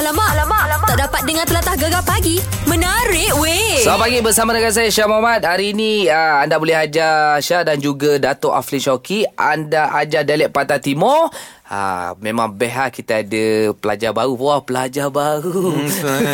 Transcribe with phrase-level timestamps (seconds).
[0.00, 0.88] Alamak, alamak, alamak.
[0.88, 2.40] Tak dapat dengar telatah gegar pagi.
[2.64, 3.84] Menarik weh.
[3.84, 5.44] Selamat pagi bersama dengan saya Syah Muhammad.
[5.44, 9.28] Hari ini uh, anda boleh ajar Syah dan juga Datuk Aflin Shoki.
[9.36, 11.28] Anda ajar dialek Pantai Timur.
[11.70, 14.34] Ha, memang best ha, kita ada pelajar baru.
[14.34, 15.70] Wah, pelajar baru.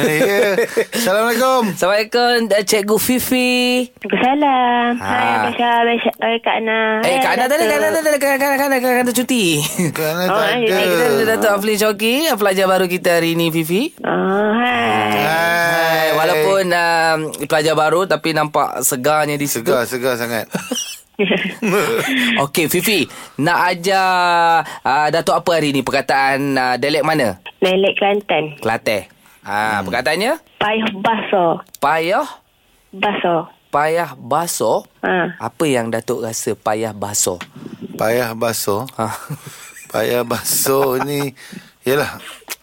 [0.08, 0.56] ya.
[0.96, 1.76] Assalamualaikum.
[1.76, 3.84] Assalamualaikum Cikgu Fifi.
[4.00, 4.96] Salam.
[4.96, 5.04] Ha.
[5.04, 6.80] Hai Abang Abang Syah, eh, Kak Ana.
[7.04, 8.02] Eh, Hai, Kak Ana tadi, Kak Ana Datuk.
[8.08, 9.44] tadi, Kak Ana, Kak Ana, Kak Ana cuti.
[9.92, 10.76] Kerana Oh, tak eh, ada.
[10.88, 13.92] Kita ada Datuk Aflin Shoki, pelajar baru kita hari ini, Fifi.
[14.00, 15.20] Oh, hai.
[15.20, 16.06] Hai.
[16.16, 19.68] Walaupun uh, pelajar baru tapi nampak segarnya di situ.
[19.68, 20.48] Segar, segar sangat.
[22.44, 23.08] Okey, Fifi.
[23.40, 25.80] Nak ajar uh, Datuk apa hari ni?
[25.80, 27.40] Perkataan uh, dialek mana?
[27.64, 28.60] Melek Kelantan.
[28.60, 29.08] Kelantan.
[29.46, 29.82] Ha, hmm.
[29.86, 30.32] perkataannya?
[30.58, 31.46] Payah baso.
[31.78, 32.26] Payah,
[32.90, 33.46] Baso.
[33.70, 34.82] payah basuh.
[35.06, 35.38] Ha.
[35.38, 37.38] Apa yang Datuk rasa payah basuh?
[37.94, 38.84] Payah basuh.
[38.98, 39.06] Ha.
[39.86, 41.32] Payah basuh ni
[41.86, 42.18] Yalah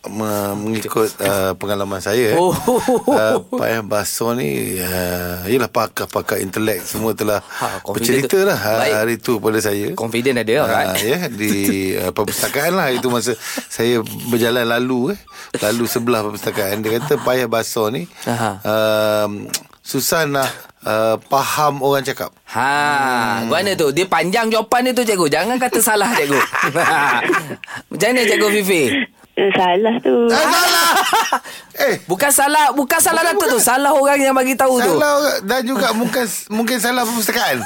[0.06, 2.52] me- Mengikut uh, pengalaman saya Oh.
[3.10, 8.44] uh, Payah basuh ni uh, Yalah pakar-pakar intelek Semua telah Ha, Bercerita tu.
[8.44, 8.94] lah ha- Baik.
[8.94, 10.86] hari tu pada saya Confident ada kan?
[10.90, 11.52] Ah, ya di
[11.98, 13.32] uh, perpustakaan lah itu masa
[13.66, 15.20] saya berjalan lalu eh
[15.58, 18.60] lalu sebelah perpustakaan dia kata payah basuh ni Aha.
[18.62, 19.48] um,
[19.80, 20.50] susah nak
[20.82, 22.70] uh, faham orang cakap Ha,
[23.40, 23.50] hmm.
[23.50, 23.90] mana tu?
[23.90, 25.26] Dia panjang jawapan dia tu cikgu.
[25.26, 26.38] Jangan kata salah cikgu.
[27.90, 28.84] Macam mana cikgu Fifi?
[29.34, 30.14] Eh, Salah tu.
[30.30, 30.90] ah, salah.
[31.90, 31.98] Eh.
[32.06, 33.58] Bukan salah, bukan salah Datuk tu.
[33.58, 34.94] Salah orang yang bagi tahu tu.
[34.94, 37.66] salah dan juga mungkin mungkin salah perpustakaan.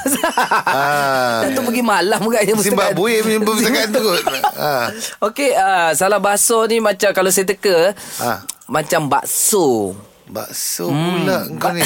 [0.64, 1.44] Ah.
[1.44, 4.00] Datuk pergi malam agaknya Zimbabwe punya perpustakaan tu.
[4.08, 4.24] Kot
[4.56, 4.86] ah.
[5.20, 8.40] Okey, uh, salah basuh ni macam kalau saya teka, Ah.
[8.64, 9.92] macam bakso.
[10.24, 11.84] bakso pula kau ni.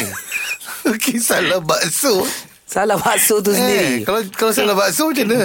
[0.88, 2.22] Okey salah bakso
[2.72, 4.00] Salah bakso tu Eh, sendiri.
[4.02, 5.44] kalau kalau salah bakso macam mana?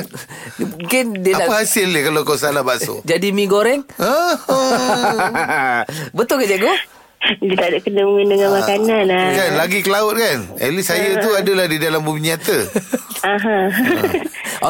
[0.58, 3.04] Mungkin dia Apa nak hasil dia kalau kau salah bakso?
[3.04, 3.84] jadi mi goreng?
[3.98, 5.84] Ah,
[6.18, 6.72] Betul ke cikgu?
[7.18, 9.28] Dia tak ada kena mengena dengan makanan lah.
[9.36, 12.58] kan lagi ke laut kan At least saya tu adalah di dalam bumi nyata
[13.28, 13.58] Aha.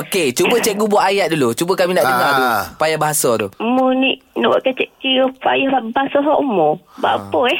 [0.01, 1.51] Okey, cuba cikgu buat ayat dulu.
[1.51, 2.43] Cuba kami nak dengar tu.
[2.47, 2.63] Ah.
[2.79, 3.47] Payah bahasa tu.
[3.59, 6.79] Mu ni nak buat kecik kira payah hak umur.
[6.99, 7.59] Buat apa eh?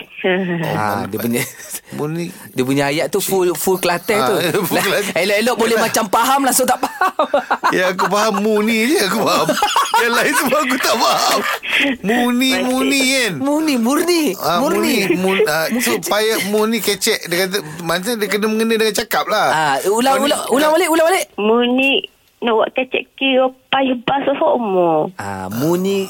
[0.74, 1.44] Ha, dia punya
[1.96, 4.36] Buni dia punya ayat tu full full Kelantan tu.
[4.36, 5.14] Ah, full Kelantan.
[5.16, 7.25] Elok-elok boleh macam faham langsung tak faham.
[7.72, 9.48] Ya aku faham Muni je aku faham
[9.97, 11.40] Yang lain semua aku tak faham
[12.00, 14.24] Muni Muni kan murni, murni.
[14.38, 15.09] Ah, murni.
[15.09, 19.25] Muni mun, ah, So payah Muni kecek Dia kata Macam dia kena mengena dengan cakap
[19.25, 21.25] lah Ah, ulang Kau ni- ulang ulang balik, ulang balik.
[21.36, 21.91] Mu ni
[22.38, 25.09] nak buat kecik kira payah basuh hak umur.
[25.18, 26.06] Ah, murni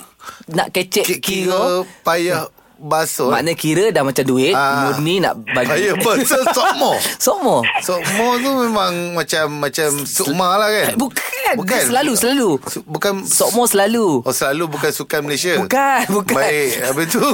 [0.50, 1.56] nak kecek Ki- kira.
[1.56, 1.72] Kira
[2.04, 2.44] payah
[2.80, 4.88] basuh Makna kira dah macam duit, Ah.
[4.88, 5.68] murni nak bagi.
[5.68, 6.94] Payah basuh sokmo
[7.26, 7.58] Sokmo.
[7.80, 11.82] Sokmo tu memang Macam Macam sukma lah kan Bukan, Bukan.
[11.84, 12.50] Selalu selalu.
[12.84, 14.22] Bukan Sokmo selalu.
[14.22, 16.36] Oh selalu bukan sukan Malaysia Bukan, bukan.
[16.36, 17.26] Baik Habis tu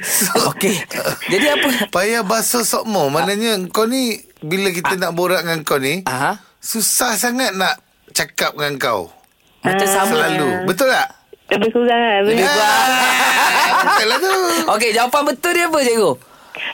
[0.00, 0.74] so, Okey.
[1.28, 1.68] Jadi apa?
[1.88, 7.14] Payah basuh sokmo Maknanya kau ni Bila kita nak borak dengan kau ni Ah, Susah
[7.14, 7.80] sangat nak
[8.10, 9.00] Cakap dengan kau
[9.60, 10.12] macam sama.
[10.12, 11.08] Selalu Betul tak?
[11.46, 12.16] Lebih kurang lah.
[12.22, 12.88] Lebih kurang.
[13.84, 14.32] Betul lah tu
[14.70, 16.12] Okey, jawapan betul dia apa cikgu?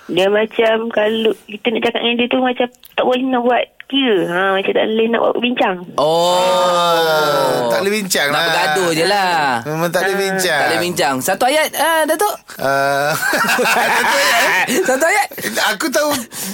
[0.07, 4.19] Dia macam kalau kita nak cakap dengan dia tu macam tak boleh nak buat kira.
[4.25, 5.77] Ha, macam tak boleh nak buat bincang.
[5.97, 7.67] Oh.
[7.69, 8.45] tak boleh bincang Nak lah.
[8.45, 9.41] bergaduh je lah.
[9.65, 11.15] Memang tak boleh bincang Tak boleh bincang.
[11.19, 12.35] Satu ayat, ah, Datuk.
[12.57, 13.11] Ah,
[13.75, 14.63] Satu ayat, eh?
[14.85, 15.27] Satu ayat.
[15.71, 16.11] Aku tahu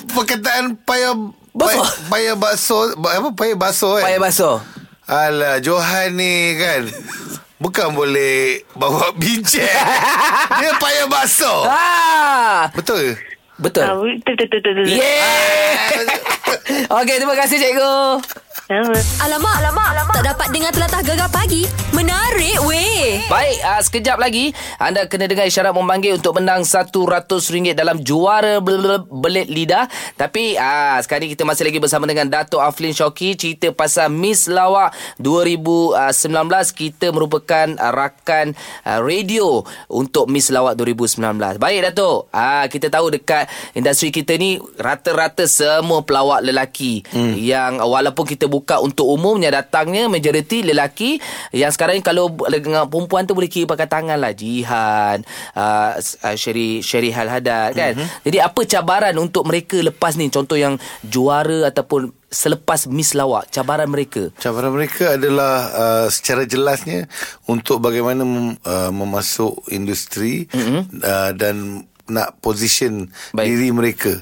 [0.09, 1.12] Perkataan payah
[1.53, 1.72] Basuh.
[1.77, 4.56] Payah, payah bakso ba- Apa payah basuh kan Payah basuh.
[5.06, 6.83] Alah Johan ni kan
[7.56, 9.65] Bukan boleh Bawa bincang
[10.61, 13.15] Dia payah basuh Ah, Betul ke?
[13.56, 13.83] betul.
[13.83, 14.84] Ha, betul, betul, betul, betul.
[14.84, 15.00] betul.
[15.00, 16.93] Yeah.
[17.00, 17.97] Okey, terima kasih cikgu.
[18.66, 18.99] Sama.
[19.22, 20.15] Alamak, alamak, alamak.
[20.19, 21.71] Tak dapat dengar telatah gegar pagi.
[21.94, 23.22] Menarik weh.
[23.31, 24.50] Baik, uh, sekejap lagi
[24.82, 29.87] anda kena dengar isyarat memanggil untuk menang RM100 dalam juara bel- belit lidah.
[30.19, 34.50] Tapi uh, sekarang ni kita masih lagi bersama dengan Dato' Aflin Shoki cerita pasal Miss
[34.50, 36.27] Lawak 2019
[36.75, 38.50] kita merupakan uh, rakan
[38.83, 41.22] uh, radio untuk Miss Lawak 2019.
[41.62, 43.47] Baik Dato', uh, kita tahu dekat
[43.78, 47.39] industri kita ni rata-rata semua pelawak lelaki hmm.
[47.39, 51.20] yang uh, walaupun kita buka untuk umumnya datangnya majoriti lelaki
[51.53, 55.20] yang sekarang ni kalau dengan perempuan tu boleh kira pakai tangan lah Jihan
[55.53, 58.24] uh, uh, Sherry Sherry Hal Hadad kan mm-hmm.
[58.24, 63.92] jadi apa cabaran untuk mereka lepas ni contoh yang juara ataupun selepas Miss Lawak cabaran
[63.92, 67.06] mereka Cabaran mereka adalah uh, secara jelasnya
[67.44, 70.80] untuk bagaimana mem, uh, memasuk industri mm-hmm.
[71.04, 73.47] uh, dan nak position Baik.
[73.50, 74.12] Diri mereka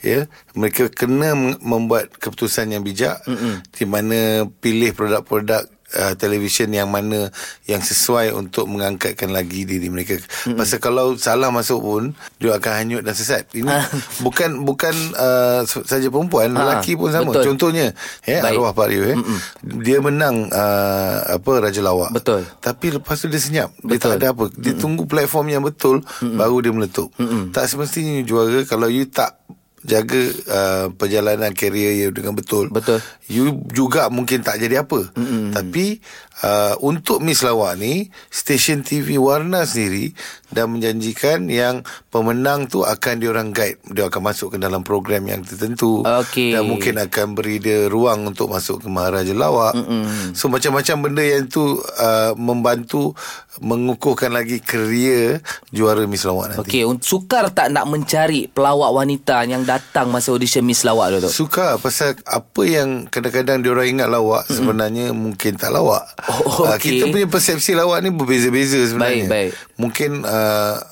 [0.00, 0.24] ya
[0.56, 3.54] mereka kena mem- membuat keputusan yang bijak mm-hmm.
[3.74, 7.30] di mana pilih produk-produk uh, televisyen yang mana
[7.64, 10.18] yang sesuai untuk mengangkatkan lagi diri mereka.
[10.18, 10.58] Mm-hmm.
[10.58, 12.02] Pasal kalau salah masuk pun
[12.38, 13.46] dia akan hanyut dan sesat.
[13.54, 13.70] Ini
[14.26, 17.30] bukan bukan uh, saja perempuan, Ha, lelaki pun sama.
[17.32, 17.54] betul.
[17.54, 17.94] Contohnya,
[18.26, 18.58] ya Baik.
[18.58, 19.16] arwah Pak Rio eh.
[19.62, 22.10] Dia menang uh, apa Raja Lawak.
[22.12, 22.44] Betul.
[22.60, 23.70] Tapi lepas tu dia senyap.
[23.80, 24.10] Dia Betul.
[24.14, 24.44] tak ada apa.
[24.54, 27.08] Dia tunggu platform yang betul baru dia meletup.
[27.54, 29.38] Tak semestinya juara kalau you tak
[29.84, 32.72] jaga uh, perjalanan karier you dengan betul.
[32.72, 33.04] Betul.
[33.28, 35.12] You juga mungkin tak jadi apa.
[35.12, 35.44] Mm-hmm.
[35.52, 36.00] Tapi
[36.40, 40.16] uh, untuk Miss Lawak ni, stesen TV Warna sendiri
[40.54, 43.82] dah menjanjikan yang pemenang tu akan diorang guide.
[43.90, 46.06] Dia akan masuk ke dalam program yang tertentu.
[46.06, 46.54] Okey.
[46.54, 49.74] Dan mungkin akan beri dia ruang untuk masuk ke Maharaja Lawak.
[49.74, 50.38] Mm-hmm.
[50.38, 53.18] So macam-macam benda yang tu uh, membantu
[53.58, 55.38] mengukuhkan lagi karier
[55.70, 56.60] juara Miss Lawak nanti.
[56.62, 61.30] Okey, un- sukar tak nak mencari pelawak wanita yang datang masa audition Miss Lawak tu?
[61.30, 64.56] Suka pasal apa yang kadang-kadang diorang ingat lawak mm-hmm.
[64.58, 66.04] sebenarnya mungkin tak lawak.
[66.30, 67.00] Oh, Ah, okey.
[67.00, 69.26] kita punya persepsi lawak ni berbeza-beza sebenarnya.
[69.26, 69.52] Baik, baik.
[69.80, 70.43] Mungkin uh,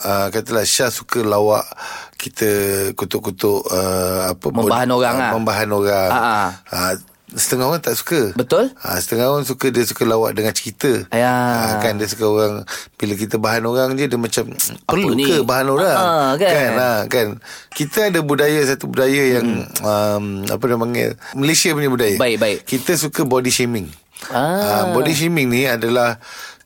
[0.02, 1.66] uh, katalah Syah suka lawak
[2.16, 2.50] kita
[2.94, 5.30] kutuk-kutuk uh, apa Membahan bod- orang ah, lah.
[5.34, 6.10] Membahan orang.
[6.10, 6.48] Ah, ah.
[6.70, 6.92] Ah,
[7.34, 8.36] setengah orang tak suka.
[8.36, 8.70] Betul?
[8.78, 11.08] Ha, setengah orang suka dia suka lawak dengan cerita.
[11.10, 11.32] Ya.
[11.32, 12.54] Ha, kan dia suka orang
[13.00, 14.44] bila kita bahan orang je dia macam
[14.88, 15.24] perlu ni?
[15.24, 15.96] ke bahan orang?
[15.98, 16.52] Ah, kan?
[16.52, 16.72] kan?
[16.76, 17.26] Ha, kan.
[17.72, 22.16] Kita ada budaya satu budaya yang um, apa dia panggil Malaysia punya budaya.
[22.20, 22.58] Baik, baik.
[22.68, 23.88] Kita suka body shaming.
[24.30, 24.86] Ah.
[24.86, 26.22] Ha, body shaming ni adalah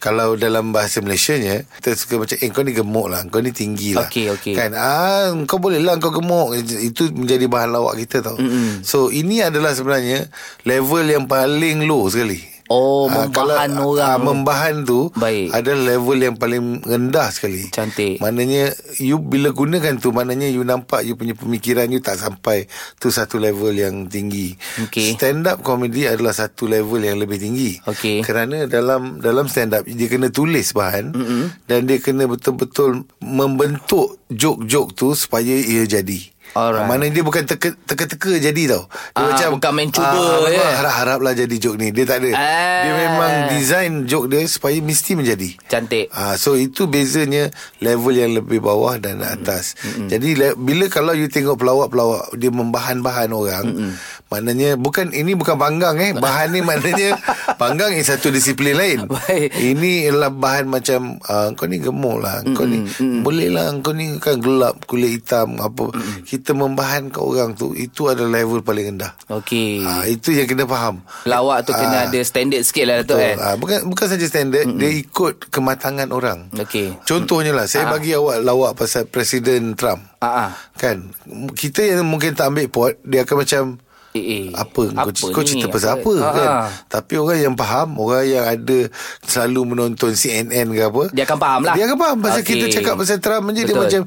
[0.06, 3.98] kalau dalam bahasa Malaysianya kita suka macam eh kau ni gemuk lah kau ni tinggi
[3.98, 4.06] lah.
[4.06, 4.54] Okey, okey.
[4.54, 4.70] kan?
[4.78, 6.54] Ah kau boleh lah kau gemuk.
[6.62, 8.38] Itu menjadi bahan lawak kita tau.
[8.38, 8.86] Mm-mm.
[8.86, 10.30] so ini adalah sebenarnya
[10.62, 14.24] level yang paling low sekali Oh, Ah, membahan kalau, orang tu.
[14.24, 15.54] membahan tu Baik.
[15.54, 17.70] adalah level yang paling rendah sekali.
[17.70, 18.18] Cantik.
[18.18, 22.66] Maknanya you bila gunakan tu maknanya you nampak you punya pemikiran you tak sampai
[22.96, 24.58] tu satu level yang tinggi.
[24.82, 25.14] Okey.
[25.14, 27.78] Stand up comedy adalah satu level yang lebih tinggi.
[27.82, 28.20] Okey.
[28.20, 31.44] Kerana dalam dalam stand up dia kena tulis bahan mm-hmm.
[31.64, 36.34] dan dia kena betul-betul membentuk joke-joke tu supaya ia jadi.
[36.56, 36.84] Alright.
[36.84, 38.88] Ah, Mana dia bukan teka, teka-teka jadi tau.
[39.12, 40.56] Dia Ah, bukan main cuba ah, je.
[40.56, 41.92] memang harap-haraplah jadi joke ni.
[41.92, 42.30] Dia tak ada.
[42.32, 42.80] Ah.
[42.80, 45.52] Dia memang design joke dia supaya mesti menjadi.
[45.68, 46.08] Cantik.
[46.16, 47.52] Ah, so itu bezanya
[47.84, 49.76] level yang lebih bawah dan atas.
[49.84, 50.08] Mm-hmm.
[50.08, 53.92] Jadi bila kalau you tengok pelawak-pelawak dia membahan-bahan orang, mm-hmm.
[54.32, 56.16] maknanya bukan ini bukan panggang eh.
[56.16, 57.20] Bahan ni maknanya
[57.60, 59.04] panggang ini satu disiplin lain.
[59.04, 59.52] Baik.
[59.52, 62.86] Ini adalah bahan macam uh, kau ni gemuk lah, kau ni
[63.20, 65.90] boleh lah, kau ni kan gelap kulit hitam apa.
[66.22, 69.16] Kita membahan ke orang tu itu adalah level paling rendah.
[69.32, 69.80] Okey.
[69.80, 71.00] Ah, itu yang kena faham.
[71.24, 72.06] Lawak tu kena Ah.
[72.06, 73.36] ada standard sikit lah Datuk kan.
[73.40, 76.46] Ah, bukan bukan saja standard, mm dia ikut kematangan orang.
[76.52, 76.94] Okey.
[77.02, 77.92] Contohnya lah, saya Ah.
[77.92, 80.04] bagi awak lawak pasal Presiden Trump.
[80.18, 80.52] Ah.
[80.74, 81.10] Kan?
[81.50, 83.64] Kita yang mungkin tak ambil pot, dia akan macam
[84.12, 84.44] Eh, eh.
[84.48, 86.08] apa, Apa kau, cerita pasal Apa?
[86.08, 86.48] apa, Ah, kan
[86.88, 88.88] tapi orang yang faham orang yang ada
[89.20, 91.74] selalu menonton CNN ke apa Dia akan faham lah.
[91.76, 92.48] dia akan faham pasal Okey.
[92.56, 93.84] kita cakap pasal Trump je dia Betul.
[93.84, 94.02] macam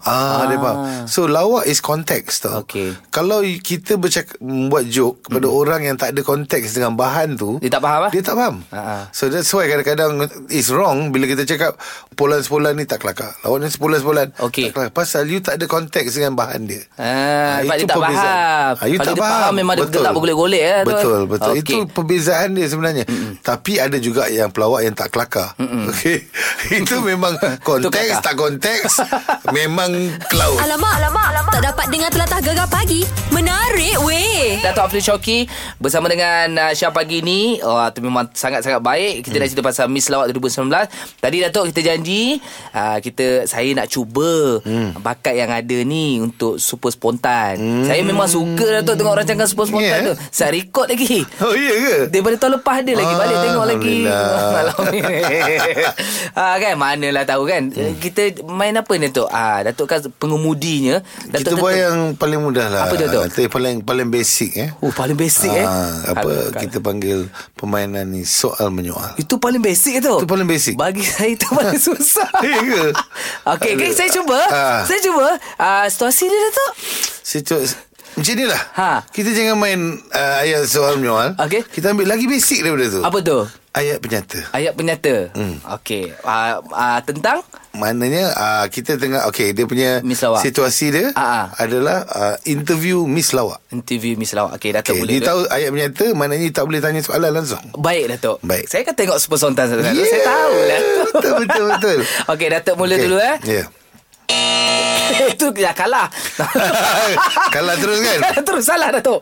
[0.00, 0.60] ah, dia Ah.
[0.60, 2.94] faham so lawak is context tau Okey.
[3.08, 7.70] kalau kita bercakap membuat joke kepada orang yang tak ada konteks dengan bahan tu Dia
[7.70, 8.10] tak faham lah?
[8.10, 9.02] dia tak faham Ah, ah.
[9.10, 11.74] so that's why kadang-kadang is wrong bila kita cakap
[12.10, 14.68] sepolan-sepolan ni tak kelakar lawak ni sepolan-sepolan Okey.
[14.68, 17.96] tak kelakar pasal you tak ada konteks dengan bahan dia Ah, sebab itu dia tak
[17.96, 18.28] perbezaan.
[18.28, 18.74] faham.
[18.76, 20.88] Ah, you Kalau tak dia faham, memang dia gelak bergolek-golek lah tu.
[20.90, 21.50] Betul, betul.
[21.50, 21.60] Okey.
[21.60, 23.04] Itu perbezaan dia sebenarnya.
[23.06, 23.32] Mm-mm.
[23.40, 25.56] Tapi ada juga yang pelawak yang tak kelakar.
[25.88, 26.18] Okey.
[26.78, 27.32] itu memang
[27.66, 29.00] konteks tak konteks
[29.56, 29.79] memang
[30.28, 30.58] cloud.
[30.60, 31.52] Alamak, alamak, alamak.
[31.56, 33.00] Tak dapat dengar telatah gegar pagi.
[33.32, 34.60] Menarik weh.
[34.60, 35.48] Dato' Afri Shoki
[35.80, 37.56] bersama dengan uh, Syah pagi ni.
[37.64, 39.24] Oh, tu memang sangat-sangat baik.
[39.24, 39.40] Kita hmm.
[39.40, 40.68] nak cerita pasal Miss Lawak 2019.
[41.22, 42.36] Tadi Datuk kita janji
[42.76, 45.00] uh, kita saya nak cuba hmm.
[45.00, 47.56] bakat yang ada ni untuk super spontan.
[47.56, 47.84] Hmm.
[47.88, 50.12] Saya memang suka Datuk tengok rancangan super spontan Yeah.
[50.12, 50.14] tu.
[50.28, 51.24] Saya record lagi.
[51.40, 51.96] Oh iya ke?
[52.12, 53.98] Daripada tahun lepas dia lagi balik Ah, tengok lagi.
[54.04, 54.50] Alhamdulillah.
[54.56, 55.00] Malam ni.
[56.40, 57.62] ah, kan manalah tahu kan.
[57.72, 57.94] Hmm.
[57.96, 59.28] Kita main apa ni Datuk?
[59.32, 61.02] Ah, Datuk kan pengemudinya.
[61.30, 62.80] Kita Datuk buat yang paling mudah lah.
[62.86, 63.22] Apa tu, Datuk?
[63.36, 64.68] Yang paling paling basic eh.
[64.80, 65.66] Oh, paling basic eh.
[65.66, 69.14] Ah, apa Kalau- kita panggil permainan ni soal menyoal.
[69.16, 70.20] Itu paling basic tu.
[70.20, 70.74] Itu paling basic.
[70.76, 72.28] Bagi saya itu paling susah.
[72.40, 72.84] Ya ke?
[73.56, 74.40] Okey, okay, saya cuba.
[74.48, 74.82] Ah.
[74.84, 75.26] Saya cuba.
[75.56, 76.72] Uh, situasi dia Datuk.
[77.20, 77.56] Situ
[78.14, 78.90] macam ni lah Ha.
[79.06, 81.62] Kita jangan main uh, Ayat soal menyoal Okey.
[81.68, 83.38] Kita ambil lagi basic daripada tu Apa tu?
[83.70, 85.14] Ayat penyata Ayat penyata.
[85.30, 85.56] Hmm.
[85.78, 86.10] Okey.
[86.26, 87.38] Uh, uh, tentang
[87.70, 90.42] Maknanya uh, kita tengah okey dia punya Miss Lawak.
[90.42, 91.54] situasi dia ah.
[91.54, 93.62] adalah uh, interview Miss Lawak.
[93.70, 94.58] interview Miss Lawak.
[94.58, 95.12] Okey, Datuk Okay, boleh.
[95.14, 95.28] dia tu?
[95.30, 97.62] tahu ayat menyata maknanya tak boleh tanya soalan langsung.
[97.78, 98.42] Baik Datuk.
[98.42, 98.66] Baik.
[98.66, 99.94] Saya kan tengok Super Sontan yeah.
[99.94, 100.02] Yeah.
[100.02, 101.08] Saya tahu Datuk.
[101.14, 101.98] Betul, betul, betul.
[102.34, 103.36] Okey, Datuk mula Okey, dulu eh.
[103.46, 103.64] Ya.
[105.34, 106.06] Itu dah kalah.
[107.54, 108.18] Kalah terus kan?
[108.46, 109.20] terus salah Datuk.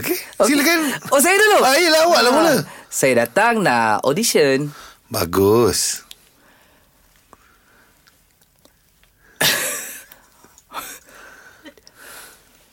[0.00, 0.78] Okey, silakan.
[1.14, 2.52] Oh saya dulu Ah, yelah, awak lah mula.
[2.90, 4.74] Saya datang nak audition
[5.06, 6.02] Bagus.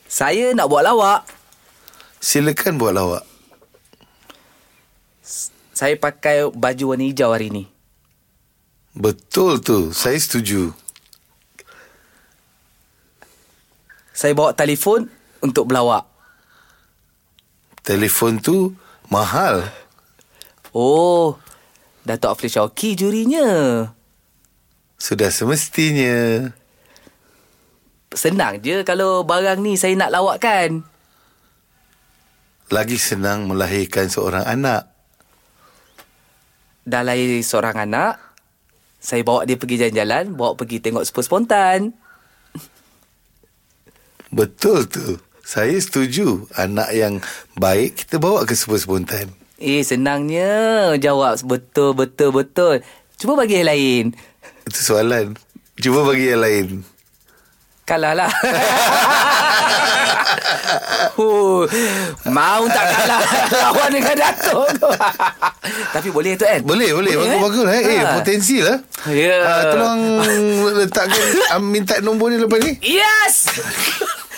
[0.07, 1.29] Saya nak buat lawak
[2.17, 3.36] Silakan buat lawak.
[5.77, 7.69] Saya pakai baju warna hijau hari ni
[8.97, 9.93] Betul tu.
[9.93, 10.73] Saya setuju.
[14.09, 15.05] Saya bawa telefon
[15.37, 16.09] untuk berlawak
[17.85, 18.73] Telefon tu
[19.13, 19.69] mahal.
[20.73, 21.37] Oh
[22.01, 23.85] Datuk Afli Syauki jurinya
[24.97, 26.49] Sudah semestinya.
[28.17, 30.81] Senang je kalau barang ni saya nak lawakkan
[32.73, 34.96] Lagi senang melahirkan seorang anak.
[36.87, 38.15] Dah lahir seorang anak
[38.95, 41.91] Saya bawa dia pergi jalan-jalan Bawa pergi tengok super spontan
[44.27, 45.19] Betul tu.
[45.39, 46.47] Saya setuju.
[46.59, 47.23] Anak yang
[47.55, 49.31] baik kita bawa ke super spontan.
[49.55, 52.75] Eh senangnya Jawab betul betul betul
[53.17, 54.03] Cuba bagi yang lain
[54.67, 55.33] Itu soalan.
[55.79, 56.67] Cuba bagi yang lain.
[57.87, 58.31] Kalah lah
[61.13, 61.61] huh,
[62.27, 63.21] Mau tak kalah
[63.63, 64.89] Lawan dengan Datuk tu
[65.95, 67.13] Tapi boleh tu kan Boleh, boleh.
[67.15, 67.81] Bagus-bagus eh.
[67.87, 68.13] Eh, Ha.
[68.15, 68.77] potensi lah.
[69.07, 69.35] Ya.
[69.41, 70.01] Ah, tolong
[70.77, 71.21] letakkan,
[71.53, 72.77] ah, minta nombor ni lepas ni.
[72.79, 73.51] Yes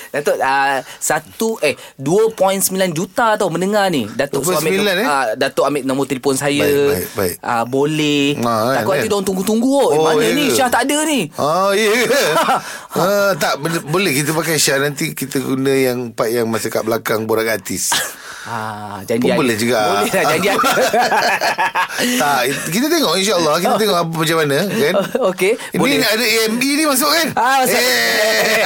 [0.10, 4.10] Datuk uh, satu eh 2.9 juta tau mendengar ni.
[4.10, 5.06] Datuk 2.9 ambil eh?
[5.06, 6.66] uh, Datuk ambil nombor telefon saya.
[6.66, 7.36] Baik, baik, baik.
[7.39, 8.24] Uh, boleh.
[8.39, 9.10] Ah, Takut kan, nanti kan?
[9.10, 9.89] diorang tunggu-tunggu oh.
[9.89, 10.46] Eh, Oh, mana ya ni?
[10.50, 11.20] Syah tak ada ni.
[11.36, 12.24] Oh, ya ke?
[13.00, 14.80] ah, tak, boleh- boleh kita pakai Syah.
[14.80, 17.92] Nanti kita guna yang part yang masa kat belakang borak artis.
[18.50, 19.41] Ah, janji Pun ada.
[19.46, 19.77] boleh juga.
[19.77, 20.72] Boleh lah janji ada.
[22.25, 22.39] tak,
[22.74, 23.56] kita tengok insyaAllah.
[23.62, 24.58] Kita tengok apa macam mana.
[24.65, 24.94] Kan?
[25.29, 26.01] Okey, Ini boleh.
[26.01, 27.27] ada AMB ni masuk kan?
[27.38, 27.77] Ah, masuk.
[27.77, 28.65] Eh.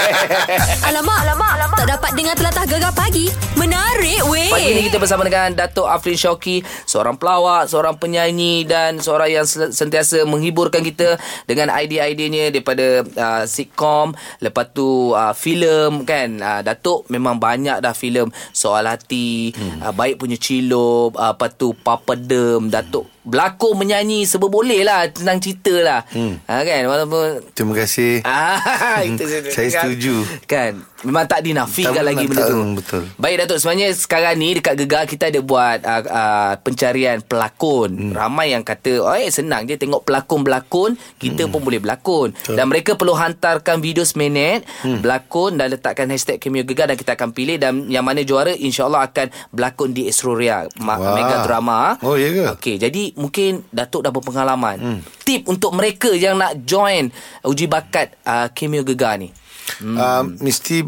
[0.87, 1.77] Alamak, alamak, alamak.
[1.83, 3.27] Tak dapat dengar telatah gegar pagi.
[3.59, 4.47] Menarik weh.
[4.47, 9.45] Pagi ni kita bersama dengan Datuk Afrin Syauki Seorang pelawak, seorang penyanyi Dan seorang yang
[9.47, 11.15] sentiasa menghiburkan kita
[11.47, 14.11] Dengan idea-ideanya Daripada uh, sitcom
[14.43, 19.72] Lepas tu uh, filem kan uh, Datuk memang banyak dah filem Soal Hati hmm.
[19.81, 25.07] Uh, Baik Punya Cilop uh, Lepas tu Papa Dem Datuk berlakon menyanyi Serba boleh lah
[25.07, 26.43] Tentang cerita lah hmm.
[26.43, 28.25] uh, Kan walaupun Terima kasih.
[28.25, 30.25] Ah, itu Saya setuju.
[30.49, 33.03] Kan Memang tak dinafikan Tak lagi benda tak- tu betul.
[33.19, 38.13] Baik Datuk Sebenarnya sekarang ni Dekat Gegar kita ada buat uh, uh, Pencarian pelakon hmm.
[38.15, 41.51] Ramai yang kata Oh eh senang je Tengok pelakon-pelakon Kita hmm.
[41.51, 42.55] pun boleh berlakon Betul.
[42.55, 45.03] Dan mereka perlu hantarkan video seminit hmm.
[45.03, 49.11] Berlakon Dan letakkan hashtag Cameo Gegar Dan kita akan pilih Dan yang mana juara InsyaAllah
[49.11, 51.13] akan Berlakon di Esroria Ma- Wah.
[51.13, 52.43] Mega Drama Oh, ya ke?
[52.59, 54.77] Okey, jadi mungkin Datuk dah berpengalaman.
[54.79, 54.99] Hmm.
[55.23, 57.09] Tip untuk mereka yang nak join
[57.43, 59.31] uji bakat uh, Cameo Gegar ni.
[59.79, 59.97] Hmm.
[59.97, 60.87] Uh, mesti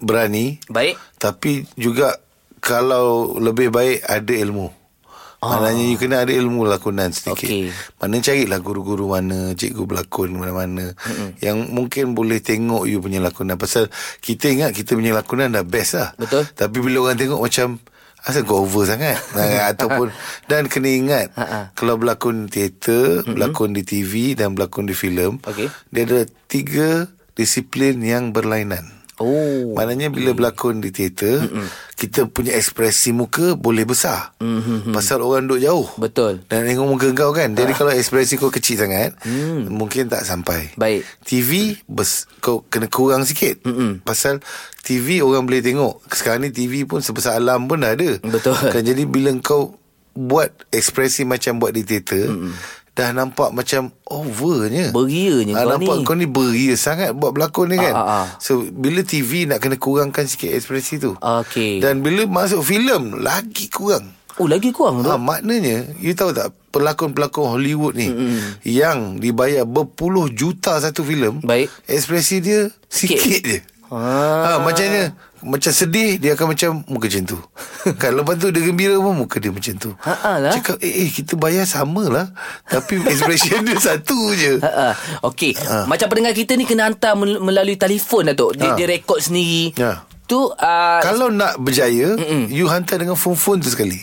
[0.00, 0.58] berani.
[0.66, 0.96] Baik.
[1.20, 2.16] Tapi juga
[2.60, 4.80] kalau lebih baik ada ilmu.
[5.40, 7.48] Maknanya you kena ada ilmu lakonan sedikit.
[7.48, 7.72] Okey.
[7.96, 11.40] Mana carilah guru-guru mana, cikgu berlakon mana-mana mm-hmm.
[11.40, 13.56] yang mungkin boleh tengok you punya lakonan.
[13.56, 13.88] Pasal
[14.20, 16.12] kita ingat kita punya lakonan dah best lah.
[16.20, 16.44] Betul.
[16.44, 17.80] Tapi bila orang tengok macam
[18.20, 19.16] Asal kau over sangat
[19.72, 20.12] Ataupun
[20.44, 21.72] Dan kena ingat Ha-ha.
[21.72, 23.32] Kalau berlakon teater mm-hmm.
[23.32, 25.72] Berlakon di TV Dan berlakon di filem Okey.
[25.88, 27.08] Dia ada tiga
[27.40, 29.76] Disiplin yang berlainan Oh.
[29.76, 31.68] Maknanya bila berlakon di teater Mm-mm.
[31.92, 34.96] Kita punya ekspresi muka Boleh besar Mm-hmm.
[34.96, 36.40] Pasal orang duduk jauh Betul.
[36.48, 39.68] Dan tengok muka kau kan Jadi kalau ekspresi kau kecil sangat Hmm.
[39.68, 41.04] Mungkin tak sampai Baik.
[41.20, 44.00] TV bes, Kau kena kurang sikit Mm-mm.
[44.00, 44.40] Pasal
[44.80, 48.56] TV orang boleh tengok Sekarang ni TV pun sebesar alam pun dah ada Betul.
[48.56, 49.76] kan, Jadi bila kau
[50.10, 52.56] Buat ekspresi macam buat di teater Mm-mm.
[53.00, 56.04] Dah nampak macam overnya Berianya Ah, kau nampak ni.
[56.04, 57.94] kau ni beria sangat buat berlakon ni kan.
[57.96, 58.26] Ah, ah, ah.
[58.36, 61.16] So bila TV nak kena kurangkan sikit ekspresi tu.
[61.16, 61.80] Okey.
[61.80, 64.12] Dan bila masuk filem lagi kurang.
[64.36, 65.08] Oh, lagi kurang tu.
[65.08, 68.62] Ha, maknanya you tahu tak pelakon-pelakon Hollywood ni mm.
[68.62, 71.66] yang dibayar berpuluh juta satu filem, Baik.
[71.90, 73.42] ekspresi dia sikit, Sikit.
[73.42, 73.58] je.
[73.90, 74.54] Ah.
[74.54, 77.38] Ha, macamnya macam sedih dia akan macam muka macam tu.
[78.00, 79.90] kan lepas tu dia gembira pun muka dia macam tu.
[79.98, 80.52] Ha, ha lah.
[80.52, 82.26] Cakap eh, eh kita bayar sama lah
[82.64, 84.58] tapi expression dia satu je.
[84.58, 84.88] Ha, ha.
[85.22, 85.56] Okey.
[85.84, 88.54] Macam pendengar kita ni kena hantar mel- melalui telefon Datuk.
[88.54, 88.76] Dia, Ha.
[88.76, 89.72] dia rekod sendiri.
[89.74, 90.04] Ya.
[90.24, 92.46] Tu uh, Kalau nak berjaya Mm-mm.
[92.48, 93.98] You hantar dengan phone-phone tu sekali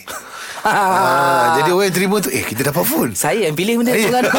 [0.66, 3.12] ha, Jadi orang yang terima tu Eh kita dapat phone.
[3.14, 4.26] Saya yang pilih benda tu kan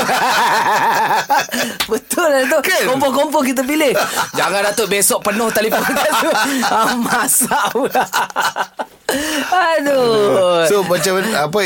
[1.93, 2.59] Betul lah tu.
[2.65, 2.83] Kan?
[2.91, 3.95] Kompor-kompor kita pilih.
[4.35, 5.79] Jangan Datuk besok penuh telefon
[6.75, 8.05] ah, Masak pula
[9.49, 11.59] Aduh So macam apa,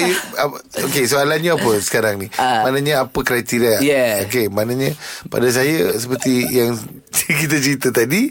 [0.87, 2.63] Okay soalannya apa sekarang ni Ah.
[2.63, 4.23] Maknanya apa kriteria Yeah.
[4.25, 4.95] Okay maknanya
[5.27, 6.79] Pada saya Seperti yang
[7.43, 8.31] kita cerita tadi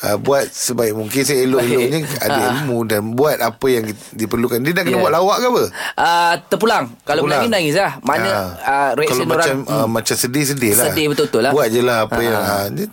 [0.00, 4.60] uh, buat sebaik mungkin saya elok-eloknya ada ilmu dan buat apa yang diperlukan.
[4.60, 5.02] Dia dah kena Yeah.
[5.02, 5.64] buat lawak ke apa?
[5.96, 7.40] Uh, terpulang Kalau Terpulang.
[7.46, 8.48] menangis, nangis lah Mana Ah.
[8.60, 10.86] uh, reaction Kalau macam uh, macam sedih-sedih lah.
[10.88, 11.52] Sedih betul-betul lah.
[11.52, 12.22] Buat je lah apa Ah.
[12.22, 12.86] yang uh, dia,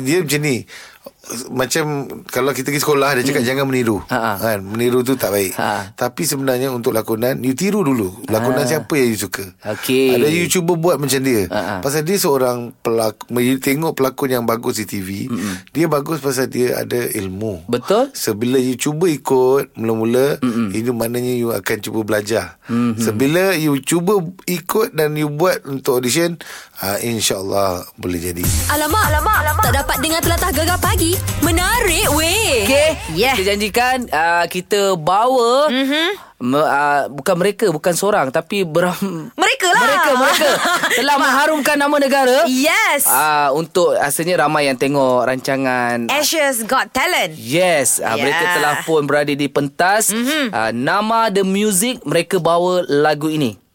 [0.00, 0.56] dia macam ni.
[1.50, 4.02] Macam kalau kita pergi sekolah dia cakap jangan meniru.
[4.10, 4.32] Ha, ha.
[4.38, 4.64] Kan?
[4.66, 5.54] Meniru tu tak baik.
[5.56, 5.94] Ha.
[5.94, 8.26] Tapi sebenarnya untuk lakonan you tiru dulu.
[8.30, 9.44] Lakonan siapa yang you suka.
[9.66, 10.18] Okey.
[10.18, 11.46] Ada you cuba buat macam dia.
[11.50, 11.74] Ha, ha.
[11.80, 15.30] Pasal dia seorang pelakon you tengok pelakon yang bagus di TV,
[15.70, 17.66] dia bagus pasal dia ada ilmu.
[17.70, 20.72] Betul Sebila you cuba ikut mula-mula Mm-mm.
[20.74, 22.60] itu maknanya you akan cuba belajar.
[22.68, 23.00] Mm-hmm.
[23.00, 26.40] Sebila you cuba ikut dan you buat untuk audition,
[26.80, 28.44] uh, insya-Allah boleh jadi.
[28.72, 29.64] Alamak, alamak, alamak.
[29.68, 31.19] Tak dapat dengar telatah gegar pagi.
[31.40, 32.64] Menarik weh.
[32.64, 33.34] Okay Yeah.
[33.34, 36.08] Kita janjikan uh, Kita bawa mm-hmm.
[36.46, 38.96] me, uh, Bukan mereka Bukan seorang Tapi beram
[39.34, 39.82] Mereka lah.
[39.82, 40.50] Mereka Mereka
[41.02, 43.06] Telah mengharumkan nama negara Yes.
[43.10, 47.34] uh, Untuk Asalnya ramai yang tengok Rancangan Ashes Got Talent.
[47.34, 48.14] Yes yeah.
[48.14, 48.22] Yeah.
[48.22, 50.54] Mereka telah pun berada di pentas mm-hmm.
[50.54, 53.69] uh, Nama The Music Mereka bawa lagu ini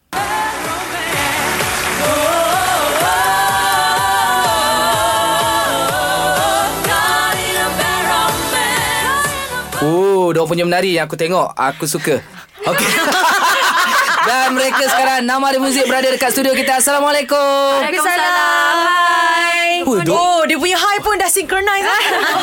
[10.32, 11.52] dia punya menari yang aku tengok.
[11.54, 12.22] Aku suka.
[12.66, 12.88] Okey.
[14.26, 16.82] Dan mereka sekarang nama The Music berada dekat studio kita.
[16.82, 17.78] Assalamualaikum.
[17.78, 18.74] Waalaikumsalam.
[18.82, 19.86] Hai.
[19.86, 20.02] Oh.
[20.10, 21.86] Oh, dia punya high pun dah synchronize.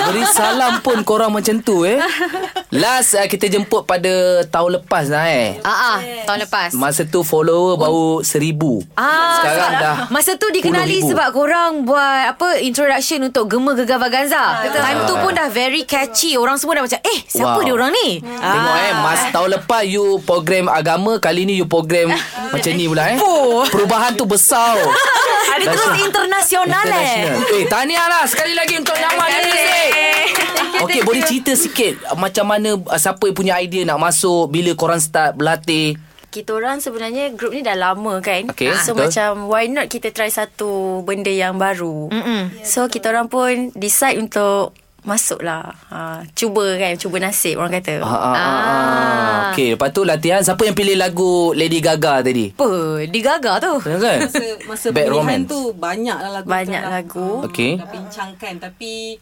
[0.08, 2.00] Beri salam pun korang macam tu eh.
[2.74, 4.10] Last uh, kita jemput pada
[4.44, 5.62] tahun lepas lah eh.
[5.62, 6.74] Ah, ah, tahun lepas.
[6.74, 8.82] Masa tu follower baru seribu.
[8.94, 11.10] Ah, Sekarang dah Masa tu dikenali 10,000.
[11.10, 14.64] sebab korang buat apa introduction untuk Gema Gegar Vaganza.
[14.64, 14.82] Betul.
[14.82, 16.34] Time tu pun dah very catchy.
[16.34, 17.62] Orang semua dah macam, "Eh, siapa Wow.
[17.62, 22.10] dia orang ni?" Tengok eh Mas tahun lepas You program agama Kali ni you program
[22.54, 23.62] Macam ni pula eh Oh.
[23.66, 24.74] Perubahan tu besar.
[25.44, 27.36] Ada terus internasional eh.
[27.60, 29.92] Eh tahniah lah Sekali lagi untuk nama Music
[30.84, 35.02] Okey boleh cerita sikit Macam mana uh, Siapa yang punya idea nak masuk Bila korang
[35.02, 36.00] start berlatih
[36.34, 38.50] kita orang sebenarnya grup ni dah lama kan.
[38.50, 39.06] Okey, so betul.
[39.06, 42.10] macam why not kita try satu benda yang baru.
[42.10, 42.66] Mm-mm.
[42.66, 45.76] So kita orang pun decide untuk masuk lah.
[45.88, 48.00] Ha, cuba kan, cuba nasib orang kata.
[48.00, 49.42] Ah, ah, ah, ah.
[49.52, 52.56] Okey, lepas tu latihan siapa yang pilih lagu Lady Gaga tadi?
[52.56, 53.04] Apa?
[53.06, 53.74] Digaga tu.
[53.84, 54.18] Ya kan?
[54.26, 55.52] masa, masa Bad pemilihan Romance.
[55.52, 57.30] tu banyak lah lagu Banyak dah, lagu.
[57.46, 57.72] Okey.
[57.78, 59.20] dah bincangkan tapi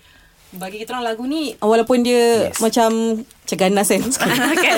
[0.51, 2.19] bagi kita orang lagu ni walaupun dia
[2.51, 2.55] Yes.
[2.55, 2.59] yes.
[2.59, 2.89] macam
[3.23, 3.99] macam ganas kan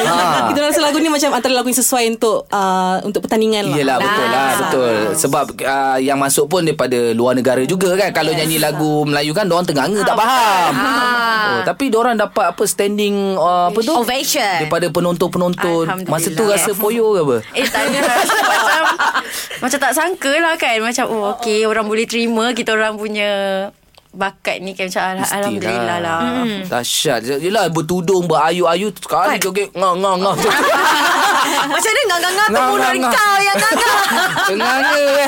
[0.06, 0.50] Ah.
[0.50, 3.78] kita orang rasa lagu ni macam antara lagu yang sesuai untuk uh, untuk pertandingan lah
[3.78, 8.34] Yelah betul lah betul sebab uh, yang masuk pun daripada luar negara juga kan kalau
[8.34, 10.72] nyanyi lagu Melayu kan orang tenganga tak faham.
[10.74, 13.94] Oh tapi orang dapat apa standing uh, apa tu?
[13.94, 14.42] Ovation.
[14.66, 15.86] Daripada penonton-penonton.
[16.06, 17.38] Masa tu rasa poyo ke apa?
[17.54, 18.00] Eh tak ada
[18.54, 18.84] macam
[19.62, 23.30] macam tak sangka lah kan macam oh okey orang boleh terima kita orang punya
[24.13, 26.19] bakat ni kan macam al- alhamdulillah lah.
[26.21, 26.62] Hmm.
[26.69, 27.26] Dahsyat.
[27.41, 30.36] Yelah bertudung berayu-ayu sekali joget ngah ngah ngah.
[31.44, 33.10] Macam mana Nganga, terbunuh nganga.
[33.12, 33.76] kau yang kan.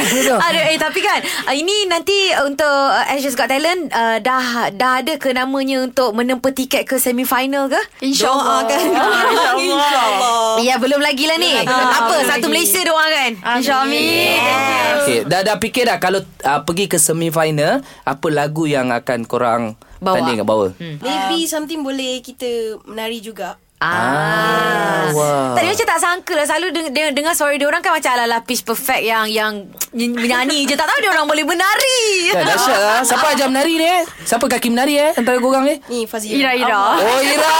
[0.05, 0.37] Betul.
[0.37, 5.01] Aduh, eh tapi kan uh, ini nanti untuk uh, Ashes Got Talent uh, dah dah
[5.01, 7.79] ada ke namanya untuk menempa tiket ke semi final ke?
[7.99, 8.63] InsyaAllah.
[8.63, 8.83] Doakan.
[9.65, 10.43] InsyaAllah.
[10.65, 11.51] Ya belum lagi lah ni.
[11.61, 13.31] Apa satu Malaysia doang kan?
[13.59, 15.03] InsyaAllah.
[15.03, 19.25] Okay, dah dah fikir dah kalau uh, pergi ke semi final apa lagu yang akan
[19.25, 19.63] korang
[19.97, 20.21] Bawa.
[20.21, 20.71] tanding bawa?
[20.75, 20.97] Hmm.
[20.99, 23.57] Maybe something boleh kita menari juga.
[23.85, 25.53] Ah, wah.
[25.53, 28.41] Tadi macam tak sangka lah Selalu deng- deng- dengar suara dia orang kan Macam ala-ala
[28.41, 29.51] pitch perfect Yang yang
[29.91, 32.99] ny- menyanyi je Tak tahu dia orang boleh menari Kan dahsyat lah.
[33.07, 34.01] Siapa ajar menari ni eh?
[34.21, 35.11] Siapa kaki menari eh?
[35.13, 35.77] Antara korang ni?
[35.85, 36.33] Ni Fazira.
[36.35, 36.81] Ira-ira.
[36.97, 37.55] Oh, Ira.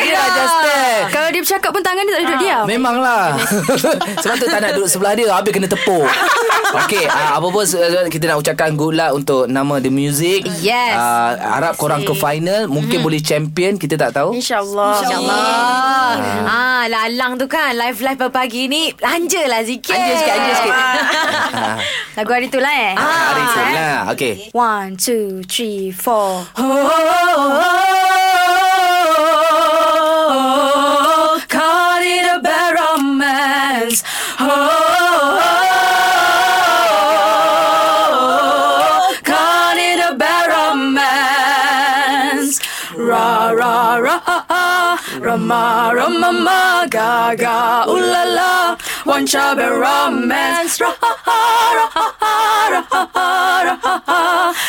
[0.00, 0.98] Ira Justin.
[1.10, 2.64] Kalau dia bercakap pun tangan dia tak duduk diam.
[2.66, 3.24] Memanglah
[4.22, 6.06] Sebab tu tak nak duduk sebelah dia Habis kena tepuk
[6.70, 10.94] Okay uh, Apa pun uh, Kita nak ucapkan good luck Untuk nama The Music Yes.
[10.94, 15.02] uh, Harap korang ke final Mungkin boleh champion Kita tak tahu InsyaAllah.
[15.20, 20.72] InsyaAllah ah, Lalang tu kan Live-live pagi ni Lanja lah sikit Anja sikit Anja sikit.
[20.72, 21.76] Ah,
[22.16, 22.92] Lagu hari tu lah eh.
[22.96, 23.96] Hari tu lah.
[24.16, 26.48] Okay One, two, three, four.
[26.56, 27.99] Caught
[45.30, 48.74] Rama Rama ma ga ga ooh la la.
[49.06, 50.82] One chubby romance.
[50.82, 52.06] Ra ra ra
[52.74, 52.82] ra
[53.62, 53.74] ra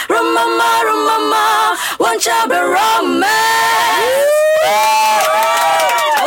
[0.06, 1.46] Rama ma Rama ma.
[1.98, 3.26] One chubby romance.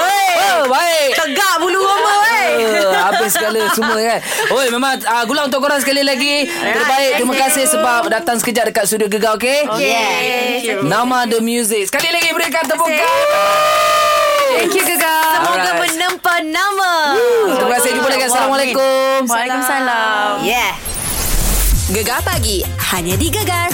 [0.03, 1.15] Oh baik.
[1.15, 4.19] Tegak bulu roma weh Habis segala semua kan?
[4.51, 6.51] Oi memang uh, Gula untuk korang sekali lagi.
[6.51, 9.63] Terbaik Terima kasih sebab Datang sekejap dekat studio Gegar okay?
[9.79, 10.83] Yeah.
[10.83, 11.87] Nama The Music.
[11.87, 14.03] Sekali lagi berikan tepukan
[14.55, 15.43] Thank you Gegar.
[15.43, 15.83] Semoga Alright.
[15.83, 16.93] menempa nama.
[17.59, 20.33] Terima kasih Jumpa lagi Assalamualaikum Waalaikumsalam.
[20.47, 20.73] Yeah.
[21.91, 22.63] Gegar pagi
[22.95, 23.74] hanya di Gegar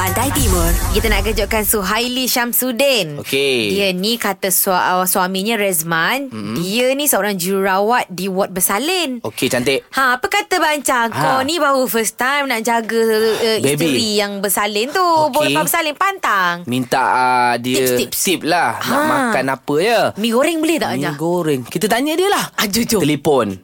[0.00, 0.64] Pantai Timur.
[0.96, 3.20] Kita nak kejutkan Suhaili Syamsuddin.
[3.20, 3.68] Okey.
[3.68, 6.56] Dia ni kata su- uh, suaminya Rezman, mm-hmm.
[6.56, 9.20] dia ni seorang jururawat di ward bersalin.
[9.20, 11.12] Okey cantik Ha, apa kata bancang?
[11.12, 11.20] Ha.
[11.20, 13.76] Kau ni baru first time nak jaga uh, Baby.
[13.76, 15.04] isteri yang bersalin tu.
[15.04, 15.36] Okay.
[15.36, 16.64] Boleh bersalin pantang.
[16.64, 18.18] Minta uh, dia Tips, tips.
[18.24, 19.04] Tip lah Nak Ha.
[19.04, 21.12] makan apa ya Mi goreng boleh tak Mi Anja?
[21.12, 23.04] goreng Kita tanya dia lah Ah, jujur.
[23.04, 23.60] Telefon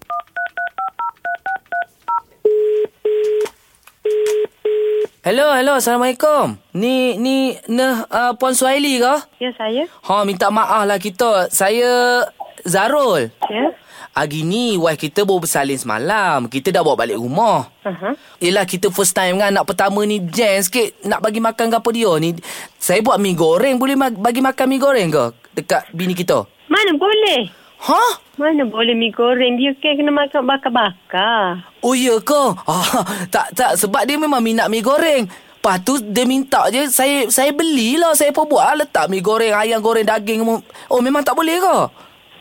[5.26, 5.74] Hello, hello.
[5.74, 6.54] Assalamualaikum.
[6.70, 9.14] Ni ni nah uh, Puan Suhaili ke?
[9.42, 9.90] Ya, saya.
[10.06, 11.50] Ha, minta maaf lah kita.
[11.50, 12.22] Saya
[12.62, 13.34] Zarul.
[13.50, 13.74] Ya.
[14.14, 16.46] Hari ni wife kita baru bersalin semalam.
[16.46, 17.66] Kita dah bawa balik rumah.
[17.82, 18.14] Aha.
[18.38, 21.90] Yelah kita first time kan Anak pertama ni jam sikit Nak bagi makan ke apa
[21.90, 22.38] dia ni
[22.76, 25.24] Saya buat mi goreng Boleh ma- bagi makan mi goreng ke
[25.56, 27.48] Dekat bini kita Mana boleh?
[27.78, 28.02] Ha?
[28.34, 29.56] Mana boleh mi goreng?
[29.56, 31.64] Dia kan kena makan bakar-bakar.
[31.80, 36.22] Oh ya ke ah, Tak tak Sebab dia memang minat mi goreng Lepas tu dia
[36.22, 40.42] minta je Saya saya belilah Saya pun buat lah, Letak mi goreng Ayam goreng daging.
[40.86, 41.78] Oh memang tak boleh ke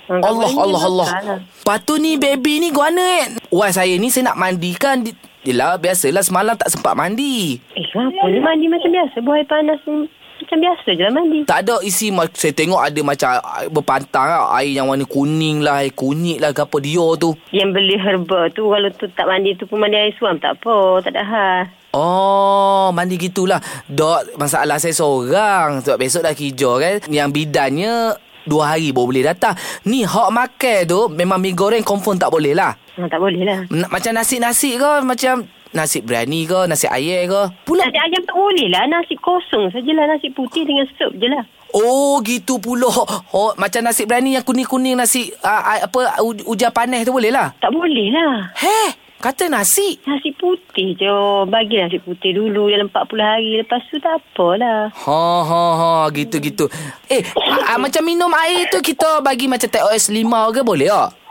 [0.06, 1.38] Hmm, Allah Allah Allah masalah.
[1.41, 5.82] Lepas tu ni baby ni Guana eh Wah saya ni saya nak mandikan Di- Yelah
[5.82, 9.17] biasalah semalam tak sempat mandi Eh, kenapa ni mandi macam biasa?
[9.19, 10.06] Buah air panas ni
[10.38, 11.39] macam biasa je lah mandi.
[11.43, 15.80] Tak ada isi Saya tengok ada macam ah, Berpantang lah Air yang warna kuning lah
[15.80, 19.54] Air kunyit lah ke apa dia tu Yang beli herba tu, kalau tu tak mandi
[19.54, 21.02] tu pun mandi air suam, tak apa.
[21.02, 21.60] Tak ada hal.
[21.95, 28.69] Oh Mandi gitulah Dok Masalah saya seorang Sebab besok dah kijau kan Yang bidannya Dua
[28.69, 29.56] hari baru boleh datang
[29.88, 33.60] Ni hak makan tu Memang mi goreng confirm tak boleh lah Ha, tak boleh lah.
[33.71, 38.35] Na- Macam nasi-nasi ke Macam Nasi biryani ke Nasi ayam ke Pula Nasi ayam tak
[38.39, 38.88] boleh lah.
[38.88, 40.07] Nasi kosong sajalah.
[40.07, 41.43] Nasi putih dengan sup je lah.
[41.75, 42.88] Oh gitu pula
[43.35, 47.67] oh, Macam nasi biryani yang kuning-kuning Nasi uh, apa Ujar panas tu boleh lah Tak
[47.75, 48.55] boleh lah.
[48.55, 51.17] Heh Kata nasi Nasi putih je.
[51.49, 53.51] Bagi nasi putih dulu dalam 40 hari.
[53.63, 54.93] Lepas tu tak apalah.
[54.93, 56.69] Ha ha ha gitu gitu.
[57.09, 61.24] Eh a, a, macam minum air tu kita bagi macam TOS limau ke boleh tak?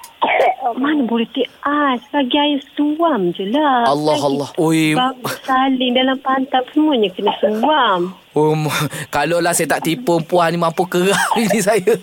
[0.73, 2.01] Mana boleh take ais.
[2.09, 3.85] Bagi air suam je lah.
[3.93, 4.49] Allah, Bagi Allah.
[4.57, 4.97] Oi.
[5.45, 8.24] Saling dalam pantat semuanya kena suam.
[8.35, 8.67] Um,
[9.15, 11.95] kalau lah saya tak tipu puan ni mampu kerah ini saya.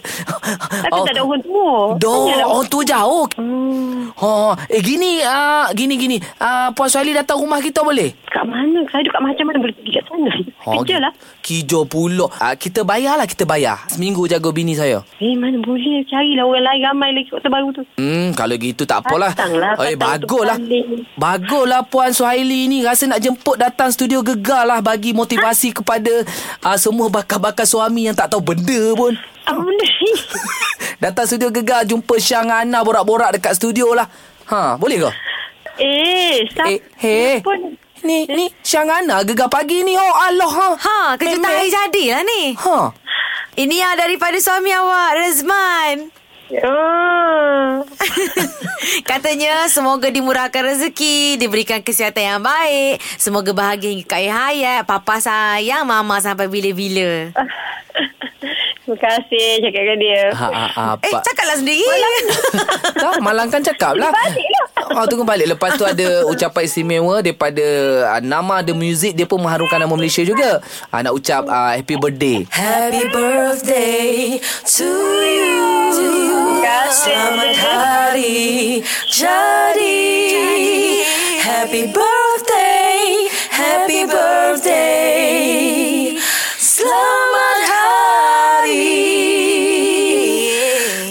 [0.87, 1.99] Tapi tak ada orang tua.
[1.99, 3.27] Doh, orang tu jauh.
[3.35, 4.11] Hmm.
[4.11, 6.17] Ha, eh gini ah uh, gini gini.
[6.37, 8.11] Ah uh, Puan Suhaili datang rumah kita boleh?
[8.27, 8.83] Kat mana?
[8.91, 10.29] Saya duduk kat macam mana boleh pergi kat sana?
[10.83, 11.13] Kerja lah.
[11.41, 12.27] Kijo pula.
[12.37, 13.87] Ah uh, kita bayar lah kita bayar.
[13.87, 15.03] Seminggu jaga bini saya.
[15.19, 16.03] Eh, mana boleh.
[16.07, 17.83] Carilah orang lain ramai lagi kota baru tu.
[17.99, 19.31] Hmm, kalau gitu tak apalah.
[19.31, 20.57] Datanglah, Eh, baguslah.
[21.15, 22.83] Baguslah Puan Suhaili ni.
[22.83, 24.79] Rasa nak jemput datang studio gegar lah.
[24.83, 26.20] Bagi motivasi kepada
[26.61, 29.13] uh, semua bakal-bakal suami yang tak tahu benda pun.
[29.43, 30.11] Apa benda ni?
[31.03, 34.05] datang studio gegar jumpa Syah dengan Ana borak-borak dekat studio lah.
[34.47, 35.11] Ha, boleh ke?
[35.77, 37.35] eh, siapa Eh, hey.
[37.41, 37.73] pun?
[38.01, 39.93] Ni, ni Syah dengan Ana gegar pagi ni.
[39.93, 40.49] Oh, Allah.
[40.49, 42.41] Ha, Ha, kejutan hari jadilah ni.
[42.55, 42.77] Ha.
[43.53, 46.07] Ini yang daripada suami awak, Rezman.
[46.59, 47.79] Ah.
[49.09, 55.87] Katanya semoga dimurahkan rezeki, diberikan kesihatan yang baik, semoga bahagia hingga kaya hayat, papa sayang
[55.87, 57.31] mama sampai bila-bila.
[58.81, 60.23] Terima kasih cakap dengan dia.
[60.35, 61.85] Ha, ha, ha, Eh, cakaplah sendiri.
[62.91, 64.11] Tak, Malang kan cakap lah.
[64.91, 65.47] Oh, tunggu balik.
[65.47, 67.63] Lepas tu ada ucapan istimewa daripada
[68.11, 69.15] uh, nama The Music.
[69.15, 70.59] Dia pun mengharumkan nama Malaysia juga.
[70.91, 72.43] Uh, nak ucap uh, happy birthday.
[72.51, 74.91] Happy birthday to
[75.23, 75.70] you.
[76.91, 80.03] Selamat hari jadi.
[81.39, 86.19] Happy birthday, happy birthday.
[86.59, 88.91] Selamat hari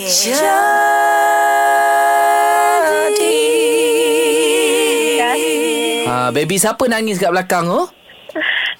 [0.05, 0.53] jadi.
[6.05, 8.00] Ha, baby siapa nangis kat belakang tu?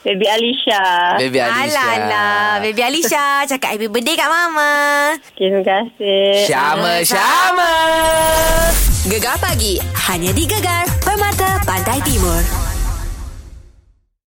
[0.01, 0.83] Baby Alisha.
[1.21, 1.77] Baby Alicia.
[1.77, 2.53] Alah, alah.
[2.65, 4.73] Baby Alisha cakap happy birthday kat mama.
[5.37, 6.49] Okay, terima kasih.
[6.49, 7.73] Syama-syama.
[9.05, 9.77] Gegar pagi
[10.09, 12.60] hanya di Gegar Permata Pantai Timur.